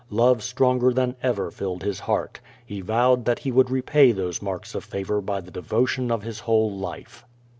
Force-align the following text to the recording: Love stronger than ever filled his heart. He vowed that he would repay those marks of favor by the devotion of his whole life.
Love 0.09 0.41
stronger 0.41 0.91
than 0.91 1.15
ever 1.21 1.51
filled 1.51 1.83
his 1.83 1.99
heart. 1.99 2.39
He 2.65 2.81
vowed 2.81 3.25
that 3.25 3.37
he 3.37 3.51
would 3.51 3.69
repay 3.69 4.11
those 4.11 4.41
marks 4.41 4.73
of 4.73 4.83
favor 4.83 5.21
by 5.21 5.41
the 5.41 5.51
devotion 5.51 6.11
of 6.11 6.23
his 6.23 6.39
whole 6.39 6.75
life. 6.75 7.23